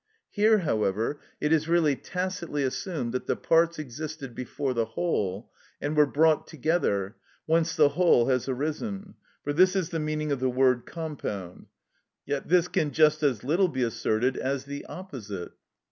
[0.31, 5.95] Here, however, it is really tacitly assumed that the parts existed before the whole, and
[5.95, 10.49] were brought together, whence the whole has arisen; for this is the meaning of the
[10.49, 11.67] word "compound."
[12.25, 15.51] Yet this can just as little be asserted as the opposite.